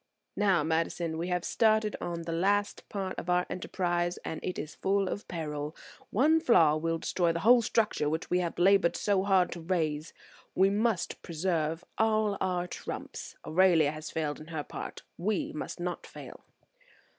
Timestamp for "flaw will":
6.39-6.97